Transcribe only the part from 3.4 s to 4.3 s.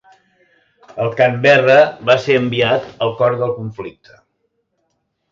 del conflicte.